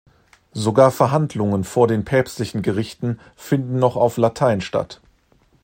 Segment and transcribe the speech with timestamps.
[0.55, 4.99] Sogar Verhandlungen vor den päpstlichen Gerichten finden noch auf Latein statt.